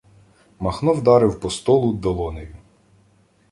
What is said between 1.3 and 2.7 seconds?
по столу долонею: